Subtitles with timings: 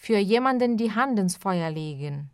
[0.00, 2.30] für jemanden die Hand ins Feuer legen.